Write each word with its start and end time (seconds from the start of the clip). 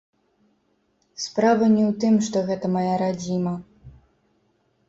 Справа 1.25 1.65
не 1.75 1.83
ў 1.89 1.91
тым, 2.05 2.13
што 2.29 2.37
гэта 2.47 2.65
мая 2.77 2.95
радзіма. 3.03 3.55